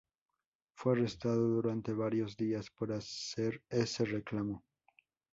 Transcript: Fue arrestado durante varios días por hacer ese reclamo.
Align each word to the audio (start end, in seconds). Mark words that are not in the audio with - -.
Fue 0.73 0.93
arrestado 0.93 1.47
durante 1.47 1.93
varios 1.93 2.35
días 2.35 2.71
por 2.71 2.91
hacer 2.91 3.61
ese 3.69 4.03
reclamo. 4.03 4.63